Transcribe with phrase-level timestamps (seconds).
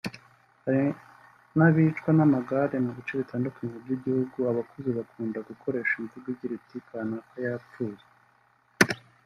[0.65, 0.83] Hari
[1.57, 8.03] n’abicwa n’amagare mu bice bitandukanye by’igihugu; abakuze bakunda gukoresha imvugo igira iti “Kanaka yapfuye